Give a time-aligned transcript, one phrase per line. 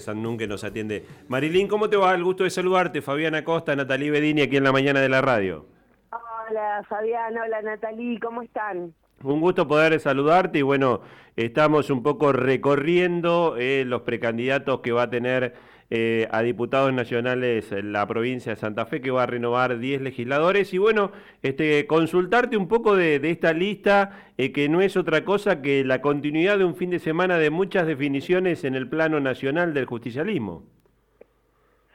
[0.00, 1.04] Sandún que nos atiende.
[1.28, 2.14] Marilín, ¿cómo te va?
[2.14, 3.02] El gusto de saludarte.
[3.02, 5.66] Fabiana Costa, Natalí Bedini, aquí en la mañana de la radio.
[6.10, 7.36] Hola, Fabián.
[7.36, 8.18] Hola, Natalí.
[8.20, 8.94] ¿Cómo están?
[9.22, 11.00] Un gusto poder saludarte y bueno,
[11.34, 15.54] estamos un poco recorriendo eh, los precandidatos que va a tener
[15.90, 20.02] eh, a diputados nacionales en la provincia de Santa Fe, que va a renovar 10
[20.02, 20.74] legisladores.
[20.74, 21.12] Y bueno,
[21.42, 26.02] este, consultarte un poco de, esta lista, eh, que no es otra cosa que la
[26.02, 30.62] continuidad de un fin de semana de muchas definiciones en el plano nacional del justicialismo.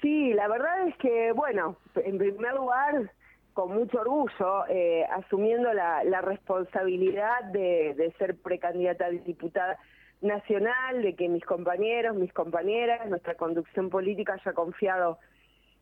[0.02, 3.11] Sí, la verdad es que, bueno, en primer lugar,
[3.53, 9.77] con mucho orgullo, eh, asumiendo la, responsabilidad de, de ser precandidata a diputada
[10.23, 15.19] nacional, de que mis compañeros, mis compañeras, nuestra conducción política haya confiado.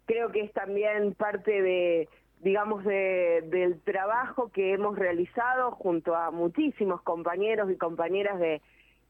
[0.05, 2.09] Creo que es también parte de,
[2.41, 8.61] digamos, de, del trabajo que hemos realizado junto a muchísimos compañeros y compañeras de,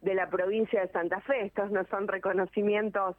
[0.02, 1.46] de la provincia de Santa Fe.
[1.46, 3.16] Estos no son reconocimientos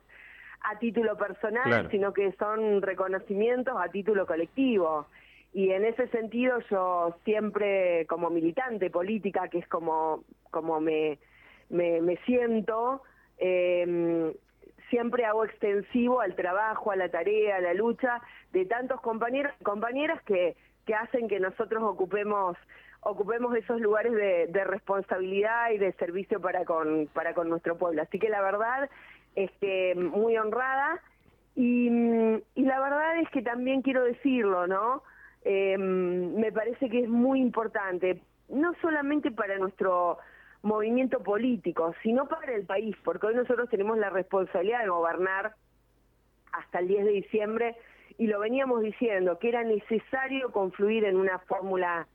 [0.65, 5.07] a título personal, sino que son reconocimientos a título colectivo.
[5.53, 11.19] Y en ese sentido yo siempre como militante política, que es como, como me,
[11.73, 13.03] me, siento,
[13.39, 14.33] eh,
[14.91, 18.21] siempre hago extensivo al trabajo, a la tarea, a la lucha
[18.53, 20.55] de tantos compañeros compañeras que,
[20.87, 22.57] que hacen que nosotros ocupemos
[23.05, 28.01] ocupemos esos lugares de, responsabilidad y de servicio para con, para con nuestro pueblo.
[28.01, 28.89] Así que la verdad,
[29.35, 31.01] este, muy honrada
[31.57, 31.89] y,
[32.55, 35.03] y la verdad es que también quiero decirlo, ¿no?
[35.45, 40.19] Eh, me parece que es muy importante, no solamente para nuestro
[40.63, 45.55] movimiento político, sino para el país, porque hoy nosotros tenemos la responsabilidad de gobernar
[46.53, 47.77] hasta el 10 de diciembre
[48.19, 52.07] y lo veníamos diciendo que era necesario confluir en una fórmula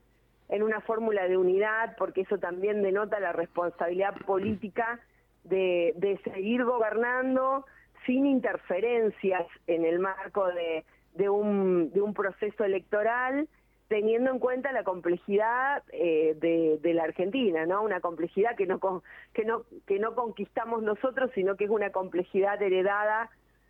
[0.50, 5.02] en una fórmula de unidad porque eso también denota la responsabilidad política
[5.44, 7.66] de, seguir gobernando
[8.06, 13.50] sin interferencias en el marco de, un, de un proceso electoral
[13.88, 17.84] teniendo en cuenta la complejidad eh, de, la Argentina, ¿no?
[17.84, 18.80] Una complejidad que no,
[19.34, 23.30] que, no, que no conquistamos nosotros, sino que es una complejidad heredada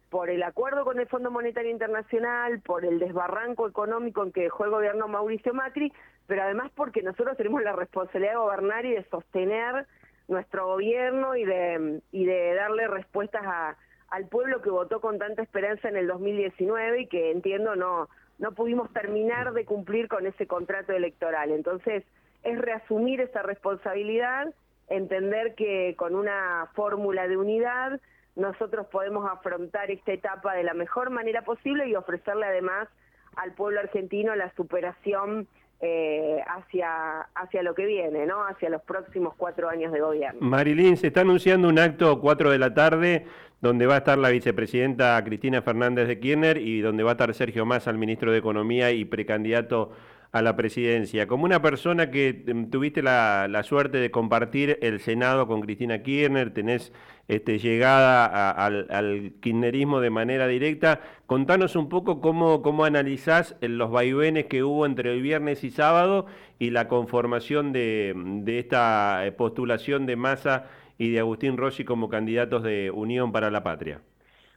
[0.09, 4.65] por el acuerdo con el Fondo Monetario Internacional, por el desbarranco económico en que dejó
[4.65, 5.91] el gobierno Mauricio Macri,
[6.27, 9.85] pero además porque nosotros tenemos la responsabilidad de gobernar y de sostener
[10.27, 13.77] nuestro gobierno y de, y de darle respuestas a,
[14.09, 18.09] al pueblo que votó con tanta esperanza en el 2019 y que entiendo no
[18.39, 21.51] no pudimos terminar de cumplir con ese contrato electoral.
[21.51, 22.03] Entonces,
[22.43, 24.53] es reasumir esa responsabilidad,
[24.89, 27.99] entender que con una fórmula de unidad
[28.35, 32.87] nosotros podemos afrontar esta etapa de la mejor manera posible y ofrecerle además
[33.35, 35.47] al pueblo argentino la superación
[35.79, 38.43] eh, hacia, hacia lo que viene, ¿no?
[38.45, 40.39] hacia los próximos cuatro años de gobierno.
[40.41, 43.25] Marilín, se está anunciando un acto cuatro de la tarde
[43.61, 47.33] donde va a estar la vicepresidenta Cristina Fernández de Kirchner y donde va a estar
[47.33, 49.91] Sergio Massa, el ministro de Economía y precandidato
[50.31, 51.27] a la presidencia.
[51.27, 56.53] Como una persona que em, tuviste la, suerte de compartir el Senado con Cristina Kirchner,
[56.53, 56.93] tenés
[57.27, 64.45] este, llegada al, kirchnerismo de manera directa, contanos un poco cómo, cómo analizás los vaivenes
[64.45, 66.25] que hubo entre el viernes y sábado
[66.59, 70.65] y la conformación de, de esta eh, postulación de Massa
[70.97, 74.01] y de Agustín Rossi como candidatos de Unión para la Patria.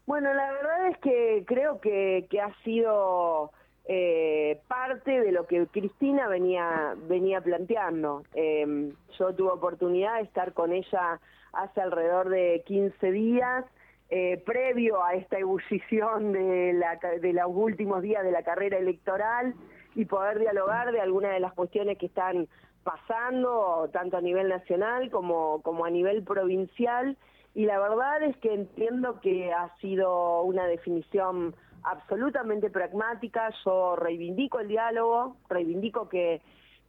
[0.07, 3.53] Bueno, la verdad es que creo que, que ha sido
[3.93, 8.23] eh, parte de lo que Cristina venía, venía planteando.
[8.35, 11.19] Em, yo tuve oportunidad de estar con ella
[11.53, 13.65] hace alrededor de 15 días,
[14.09, 19.55] eh, previo a esta ebullición de, la, de los últimos días de la carrera electoral
[19.97, 22.47] y poder dialogar de algunas de las cuestiones que están
[22.85, 27.17] pasando, tanto a nivel nacional como, como a nivel provincial.
[27.57, 34.61] Y la verdad es que entiendo que ha sido una definición absolutamente pragmática, yo reivindico
[34.61, 36.41] el diálogo, reivindico que,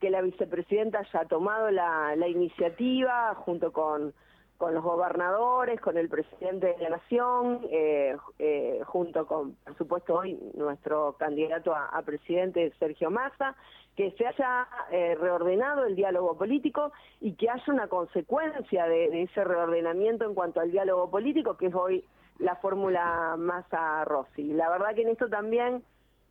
[0.02, 4.14] la vicepresidenta haya tomado la, la iniciativa junto con,
[4.62, 10.14] con los gobernadores, con el presidente de la Nación, eh, eh, junto con, por supuesto,
[10.14, 13.56] hoy nuestro candidato a, presidente Sergio Massa,
[13.96, 19.44] que se haya eh, reordenado el diálogo político y que haya una consecuencia de, ese
[19.44, 22.06] reordenamiento en cuanto al diálogo político, que es hoy
[22.42, 24.54] la fórmula Massa Rossi.
[24.54, 25.84] La verdad que en esto también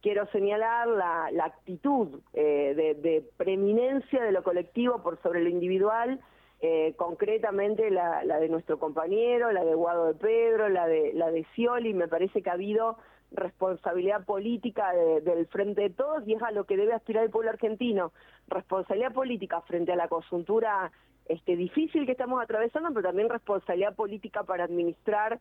[0.03, 5.49] quiero señalar la, la actitud eh, de, de, preeminencia de lo colectivo por sobre lo
[5.49, 6.21] individual,
[6.61, 11.31] eh, concretamente la, la, de nuestro compañero, la de Guado de Pedro, la de, la
[11.31, 12.99] de Scioli, me parece que ha habido
[13.33, 17.51] responsabilidad política del frente de todos y es a lo que debe aspirar el pueblo
[17.51, 18.13] argentino,
[18.49, 20.91] responsabilidad política frente a la coyuntura
[21.27, 25.39] este, difícil que estamos atravesando, pero también responsabilidad política para administrar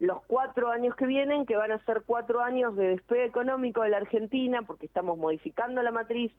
[0.00, 3.90] los cuatro años que vienen, que van a ser cuatro años de despegue económico de
[3.90, 6.32] la Argentina, porque estamos modificando la matriz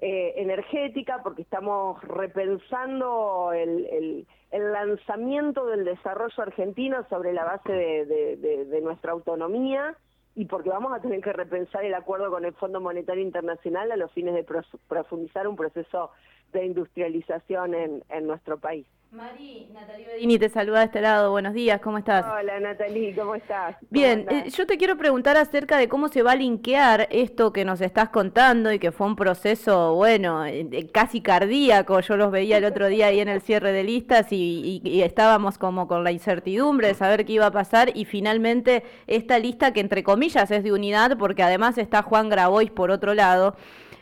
[0.00, 9.12] eh, energética, porque estamos repensando el, lanzamiento del desarrollo argentino sobre la base de, nuestra
[9.12, 9.94] autonomía
[10.34, 13.96] y porque vamos a tener que repensar el acuerdo con el Fondo Monetario Internacional a
[13.96, 14.46] los fines de
[14.88, 16.10] profundizar un proceso
[16.52, 18.86] de industrialización en nuestro país.
[19.16, 21.30] Mari, Natalie Bedini te saluda de este lado.
[21.30, 22.26] Buenos días, ¿cómo estás?
[22.38, 23.74] Hola Natalie, ¿cómo estás?
[23.88, 27.64] Bien, eh, yo te quiero preguntar acerca de cómo se va a linkear esto que
[27.64, 31.98] nos estás contando y que fue un proceso, bueno, eh, casi cardíaco.
[32.00, 35.56] Yo los veía el otro día ahí en el cierre de listas y, y estábamos
[35.56, 39.80] como con la incertidumbre de saber qué iba a pasar y finalmente esta lista que
[39.80, 43.56] entre comillas es de unidad porque además está Juan Grabois por otro lado.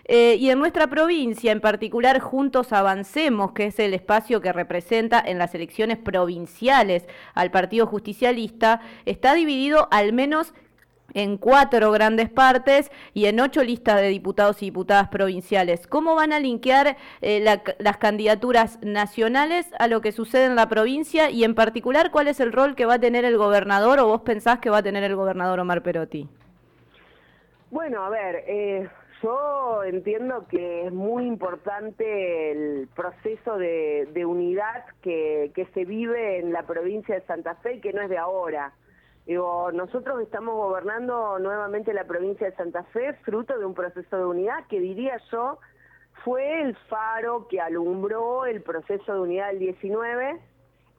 [0.06, 5.22] Eh, y en nuestra provincia, en particular, Juntos Avancemos, que es el espacio que representa
[5.24, 10.52] en las elecciones provinciales al Partido Justicialista, está dividido al menos
[11.14, 15.86] en cuatro grandes partes y en ocho listas de diputados y diputadas provinciales.
[15.86, 17.44] ¿Cómo van a linkear eh,
[17.78, 22.40] las candidaturas nacionales a lo que sucede en la provincia y en particular cuál es
[22.40, 25.04] el rol que va a tener el gobernador o vos pensás que va a tener
[25.04, 26.28] el gobernador Omar Perotti?
[27.70, 28.88] Bueno, a ver, eh,
[29.24, 36.64] yo entiendo que es muy importante el proceso de, unidad que, se vive en la
[36.64, 38.74] provincia de Santa Fe y que no es de ahora.
[39.24, 44.26] Digo, nosotros estamos gobernando nuevamente la provincia de Santa Fe fruto de un proceso de
[44.26, 45.58] unidad que diría yo
[46.22, 50.38] fue el faro que alumbró el proceso de unidad del 19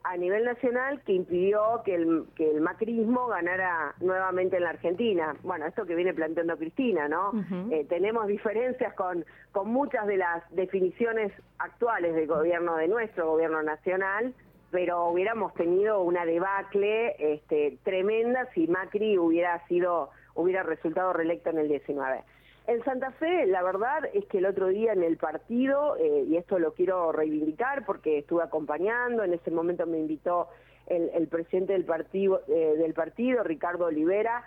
[0.08, 5.34] a nivel nacional que impidió que el, que el macrismo ganara nuevamente en la Argentina.
[5.42, 7.32] Bueno, esto que viene planteando Cristina, ¿no?
[7.72, 13.62] Eh, tenemos diferencias con, con muchas de las definiciones actuales del gobierno de nuestro gobierno
[13.64, 14.32] nacional,
[14.70, 21.58] pero hubiéramos tenido una debacle este, tremenda si Macri hubiera sido hubiera resultado reelecto en
[21.58, 22.22] el 19.
[22.66, 26.36] En Santa Fe, la verdad es que el otro día en el partido, eh, y
[26.36, 30.48] esto lo quiero reivindicar porque estuve acompañando, en ese momento me invitó
[30.86, 34.44] el, presidente del partido, eh, del partido, Ricardo Olivera,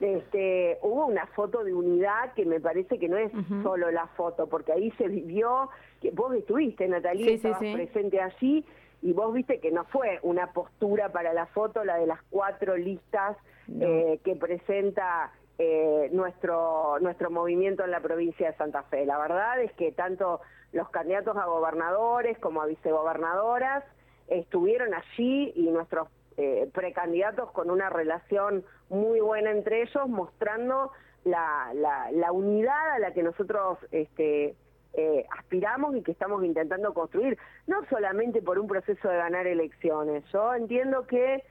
[0.00, 3.32] este, hubo una foto de unidad que me parece que no es
[3.62, 5.70] solo la foto, porque ahí se vivió,
[6.00, 8.64] que vos estuviste, Natalia, estabas presente allí,
[9.02, 12.76] y vos viste que no fue una postura para la foto, la de las cuatro
[12.76, 13.36] listas
[13.80, 19.06] eh, que presenta eh, nuestro, nuestro movimiento en la provincia de Santa Fe.
[19.06, 20.40] La verdad es que tanto
[20.72, 23.84] los candidatos a gobernadores como a vicegobernadoras
[24.28, 30.92] estuvieron allí y nuestros eh, precandidatos con una relación muy buena entre ellos, mostrando
[31.24, 31.72] la,
[32.12, 34.54] la, unidad a la que nosotros este,
[34.92, 40.24] eh, aspiramos y que estamos intentando construir, no solamente por un proceso de ganar elecciones.
[40.32, 41.42] Yo entiendo que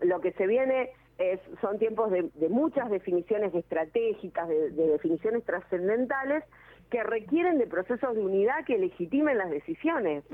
[0.00, 0.90] lo que se viene
[1.60, 6.44] son tiempos de, muchas definiciones estratégicas, de, definiciones trascendentales
[6.90, 10.24] que requieren de procesos de unidad que legitimen las decisiones.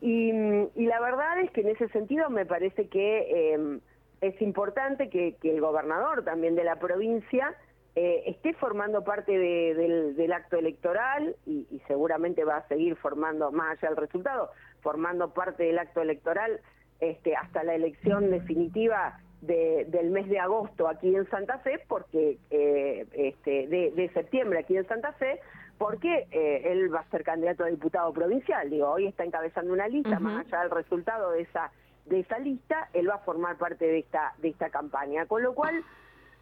[0.00, 0.32] y,
[0.76, 3.80] la verdad es que en ese sentido me parece que em,
[4.20, 7.54] es importante que, el gobernador también de la provincia
[7.94, 13.78] eh, esté formando parte del, acto electoral y, y, seguramente va a seguir formando, más
[13.78, 14.50] allá del resultado,
[14.82, 16.60] formando parte del acto electoral
[17.00, 23.06] este, hasta la elección definitiva del mes de agosto aquí en Santa Fe, porque eh,
[23.12, 25.40] este, de, septiembre aquí en Santa Fe,
[25.78, 28.68] porque eh, él va a ser candidato a diputado provincial.
[28.68, 31.70] Digo, hoy está encabezando una lista, más allá del resultado de esa
[32.06, 35.26] de esa lista, él va a formar parte de esta de esta campaña.
[35.26, 35.84] Con lo cual,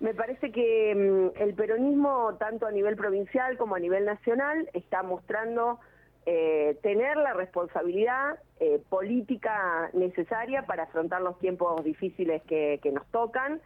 [0.01, 5.03] me parece que mm, el peronismo, tanto a nivel provincial como a nivel nacional, está
[5.03, 5.81] mostrando
[6.29, 13.61] eh, tener la responsabilidad eh, política necesaria para afrontar los tiempos difíciles que, nos tocan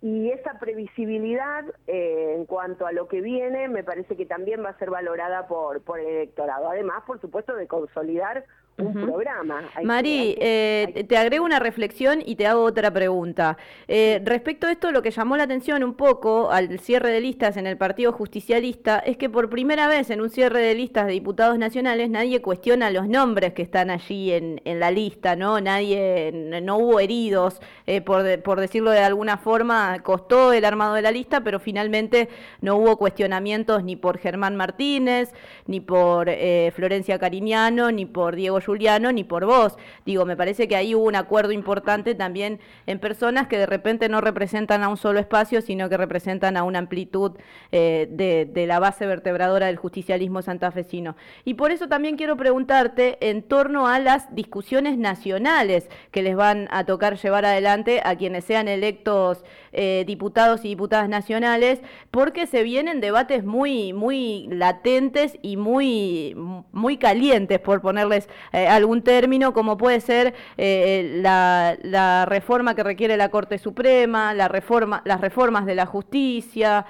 [0.00, 4.68] y esa previsibilidad eh, en cuanto a lo que viene me parece que también va
[4.68, 6.70] a ser valorada por, por el electorado.
[6.70, 8.44] Además, por supuesto, de consolidar
[8.78, 9.62] un programa.
[9.82, 13.56] Mari, eh, te agrego una reflexión y te hago otra pregunta.
[13.88, 17.56] Eh, respecto a esto, lo que llamó la atención un poco al cierre de listas
[17.56, 21.12] en el Partido Justicialista es que por primera vez en un cierre de listas de
[21.12, 25.58] diputados nacionales nadie cuestiona los nombres que están allí en, en la lista, ¿no?
[25.60, 26.30] Nadie,
[26.62, 31.10] no hubo heridos, eh, por, por decirlo de alguna forma, costó el armado de la
[31.10, 32.28] lista, pero finalmente
[32.60, 35.32] no hubo cuestionamientos ni por Germán Martínez,
[35.66, 36.30] ni por
[36.74, 39.76] Florencia Cariñano, ni por Diego Juliano ni por vos.
[40.04, 44.08] Digo, me parece que ahí hubo un acuerdo importante también en personas que de repente
[44.08, 47.32] no representan a un solo espacio, sino que representan a una amplitud
[47.72, 51.16] eh, de, la base vertebradora del justicialismo santafesino.
[51.44, 56.68] Y por eso también quiero preguntarte en torno a las discusiones nacionales que les van
[56.72, 61.80] a tocar llevar adelante a quienes sean electos eh, diputados y diputadas nacionales,
[62.10, 66.34] porque se vienen debates muy, muy latentes y muy,
[66.72, 72.82] muy calientes, por ponerles eh, algún término, como puede ser eh, la, la, reforma que
[72.82, 76.86] requiere la Corte Suprema, la reforma, las reformas de la justicia,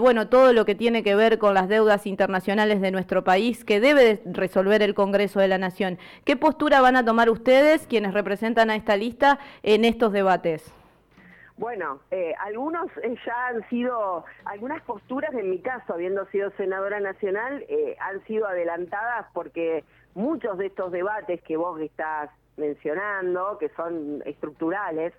[0.00, 3.80] bueno, todo lo que tiene que ver con las deudas internacionales de nuestro país que
[3.80, 5.98] debe resolver el Congreso de la Nación.
[6.24, 10.72] ¿Qué postura van a tomar ustedes, quienes representan a esta lista, en estos debates?
[11.60, 17.00] Bueno, eh, algunos eh, ya han sido, algunas posturas en mi caso, habiendo sido senadora
[17.00, 19.84] nacional, eh, han sido adelantadas porque
[20.14, 25.12] muchos de estos debates que vos estás mencionando, que son estructurales,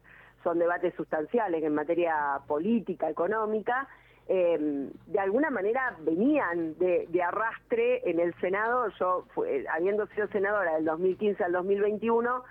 [0.44, 3.88] son debates sustanciales en materia política, económica,
[4.28, 8.88] de alguna manera venían de, de, arrastre en el Senado.
[9.00, 9.26] Yo,
[9.74, 12.44] habiendo sido senadora del 2015 al 2021,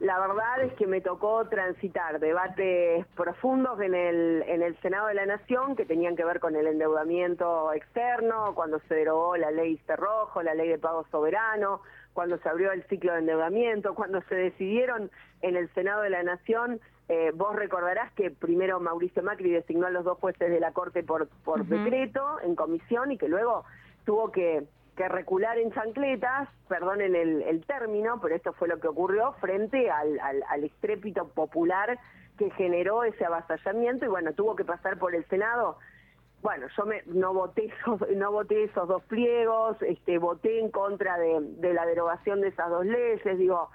[0.00, 5.14] la verdad es que me tocó transitar debates profundos en el, en el Senado de
[5.14, 9.76] la Nación que tenían que ver con el endeudamiento externo, cuando se derogó la ley
[9.86, 11.80] Cerrojo, la ley de pago soberano,
[12.12, 15.10] cuando se abrió el ciclo de endeudamiento, cuando se decidieron
[15.42, 19.90] en el Senado de la Nación, eh, vos recordarás que primero Mauricio Macri designó a
[19.90, 23.64] los dos jueces de la Corte por, por decreto en comisión y que luego
[24.04, 24.64] tuvo que
[24.98, 29.88] que recular en chancletas, perdonen el, el término, pero esto fue lo que ocurrió frente
[29.88, 32.00] al, al, estrépito popular
[32.36, 35.78] que generó ese avasallamiento y bueno, tuvo que pasar por el Senado.
[36.42, 41.16] Bueno, yo me, no voté esos, no voté esos dos pliegos, este, voté en contra
[41.16, 43.70] de, de la derogación de esas dos leyes, digo,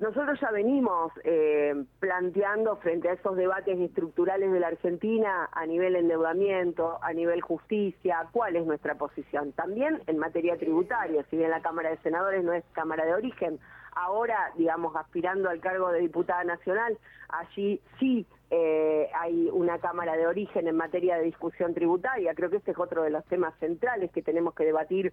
[0.00, 5.94] nosotros ya venimos eh, planteando frente a esos debates estructurales de la Argentina a nivel
[5.94, 9.52] endeudamiento, a nivel justicia, cuál es nuestra posición.
[9.52, 13.58] También en materia tributaria, si bien la Cámara de Senadores no es Cámara de origen,
[13.94, 16.96] ahora, digamos, aspirando al cargo de diputada nacional,
[17.28, 22.34] allí sí eh, hay una Cámara de origen en materia de discusión tributaria.
[22.34, 25.12] Creo que este es otro de los temas centrales que tenemos que debatir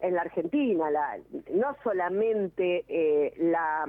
[0.00, 1.18] en la Argentina, la,
[1.52, 3.86] no solamente eh, la,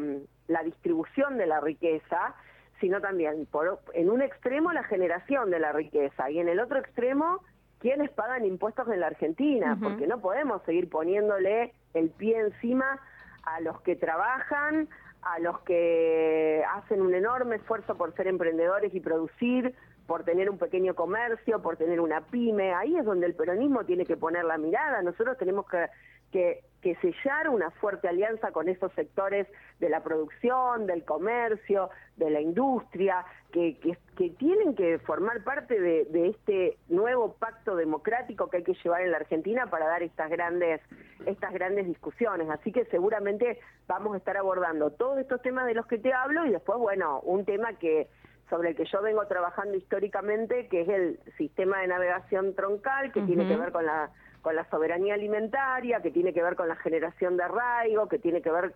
[0.47, 2.35] la, distribución de la riqueza,
[2.79, 6.79] sino también por, en un extremo la generación de la riqueza y en el otro
[6.79, 7.41] extremo
[7.79, 12.99] quienes pagan impuestos en la Argentina, porque no podemos seguir poniéndole el pie encima
[13.43, 14.87] a los que trabajan,
[15.23, 19.73] a los que hacen un enorme esfuerzo por ser emprendedores y producir,
[20.11, 24.05] por tener un pequeño comercio, por tener una pyme, ahí es donde el peronismo tiene
[24.05, 29.47] que poner la mirada, nosotros tenemos que, que, sellar una fuerte alianza con esos sectores
[29.79, 36.03] de la producción, del comercio, de la industria, que, que, tienen que formar parte de,
[36.03, 40.29] de, este nuevo pacto democrático que hay que llevar en la Argentina para dar estas
[40.29, 40.81] grandes,
[41.25, 42.49] estas grandes discusiones.
[42.49, 46.45] Así que seguramente vamos a estar abordando todos estos temas de los que te hablo
[46.45, 48.09] y después, bueno, un tema que
[48.51, 53.21] sobre el que yo vengo trabajando históricamente, que es el sistema de navegación troncal, que
[53.21, 56.75] tiene que ver con la, con la soberanía alimentaria, que tiene que ver con la
[56.75, 58.73] generación de arraigo, que tiene que ver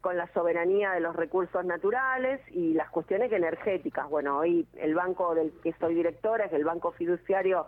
[0.00, 4.08] con la soberanía de los recursos naturales y las cuestiones energéticas.
[4.08, 7.66] Bueno, hoy el banco del que soy directora es el Banco Fiduciario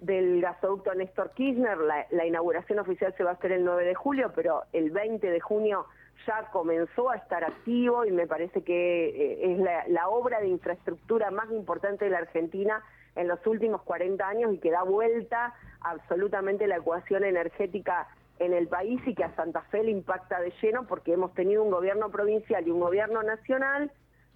[0.00, 1.78] del gasoducto Néstor Kirchner.
[1.78, 5.30] La, la inauguración oficial se va a hacer el 9 de julio, pero el 20
[5.30, 5.86] de junio
[6.26, 11.30] ya comenzó a estar activo y me parece que eh, es la, obra de infraestructura
[11.30, 12.82] más importante de la Argentina
[13.16, 18.08] en los últimos 40 años y que da vuelta absolutamente la ecuación energética
[18.38, 21.62] en el país y que a Santa Fe le impacta de lleno porque hemos tenido
[21.62, 23.90] un gobierno provincial y un gobierno nacional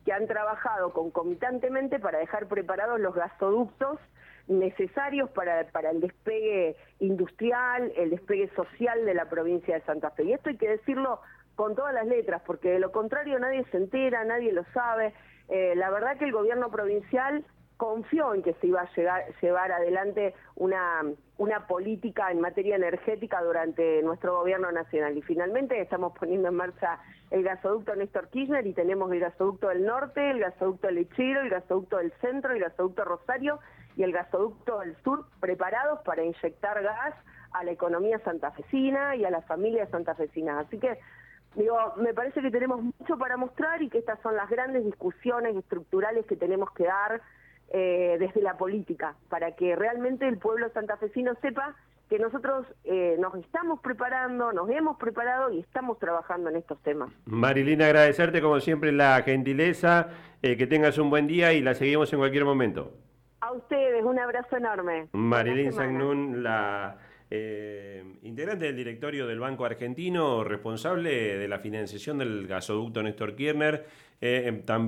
[0.04, 4.00] que han trabajado concomitantemente para dejar preparados los gasoductos
[4.48, 10.24] necesarios para, para el despegue industrial, el despegue social de la provincia de Santa Fe.
[10.24, 11.20] Y esto hay que decirlo
[11.54, 15.12] con todas las letras, porque de lo contrario nadie se entera, nadie lo sabe.
[15.48, 17.44] Eh, la verdad que el gobierno provincial
[17.76, 21.02] confió en que se iba a llegar, llevar adelante una,
[21.36, 25.16] una política en materia energética durante nuestro gobierno nacional.
[25.18, 27.00] Y finalmente estamos poniendo en marcha
[27.32, 31.96] el gasoducto Néstor Kirchner y tenemos el gasoducto del norte, el gasoducto Lechero, el gasoducto
[31.96, 33.58] del centro, el gasoducto Rosario
[33.96, 37.14] y el gasoducto del sur preparados para inyectar gas
[37.50, 40.66] a la economía santafesina y a las familias santafesinas.
[40.66, 40.98] Así que
[41.54, 45.54] Digo, me parece que tenemos mucho para mostrar y que estas son las grandes discusiones
[45.56, 47.20] estructurales que tenemos que dar
[47.70, 51.74] eh, desde la política, para que realmente el pueblo santafesino sepa
[52.08, 57.10] que nosotros eh, nos estamos preparando, nos hemos preparado y estamos trabajando en estos temas.
[57.24, 60.08] Marilina, agradecerte como siempre la gentileza,
[60.42, 62.92] eh, que tengas un buen día y la seguimos en cualquier momento.
[63.40, 65.08] A ustedes, un abrazo enorme.
[65.12, 66.98] Marilyn Sagnun, la
[67.34, 73.86] eh, integrante del directorio del Banco Argentino, responsable de la financiación del gasoducto Néstor Kirchner,
[74.20, 74.62] también